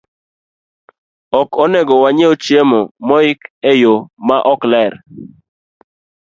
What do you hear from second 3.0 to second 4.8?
moik e yo maok